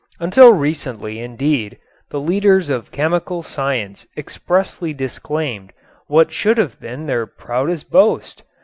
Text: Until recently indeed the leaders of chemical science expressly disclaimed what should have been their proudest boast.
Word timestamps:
Until 0.19 0.51
recently 0.51 1.19
indeed 1.19 1.77
the 2.09 2.19
leaders 2.19 2.69
of 2.69 2.89
chemical 2.91 3.43
science 3.43 4.07
expressly 4.17 4.95
disclaimed 4.95 5.73
what 6.07 6.31
should 6.33 6.57
have 6.57 6.79
been 6.79 7.05
their 7.05 7.27
proudest 7.27 7.91
boast. 7.91 8.41